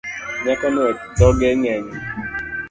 Nyakono 0.43 0.81
dhoge 1.17 1.49
ng’eny 1.59 1.87